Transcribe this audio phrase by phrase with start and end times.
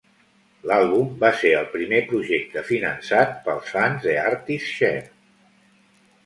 [0.69, 5.05] L'àlbum va ser el primer projecte finançat pels fans de ArtistShare.